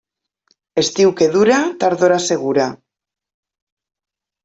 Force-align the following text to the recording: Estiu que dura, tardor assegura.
Estiu 0.83 1.13
que 1.19 1.27
dura, 1.35 1.59
tardor 1.85 2.17
assegura. 2.17 2.67